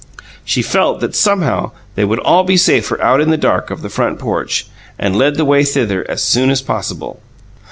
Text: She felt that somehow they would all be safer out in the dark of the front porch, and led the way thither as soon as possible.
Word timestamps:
She 0.43 0.63
felt 0.63 0.99
that 1.01 1.13
somehow 1.13 1.69
they 1.93 2.03
would 2.05 2.17
all 2.21 2.43
be 2.43 2.57
safer 2.57 2.99
out 3.03 3.21
in 3.21 3.29
the 3.29 3.37
dark 3.37 3.69
of 3.69 3.83
the 3.83 3.87
front 3.91 4.17
porch, 4.17 4.65
and 4.97 5.15
led 5.15 5.35
the 5.35 5.45
way 5.45 5.63
thither 5.63 6.07
as 6.09 6.23
soon 6.23 6.49
as 6.49 6.63
possible. 6.63 7.19